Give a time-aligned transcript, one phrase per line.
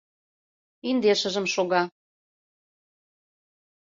[0.89, 1.81] Индешыжым шога.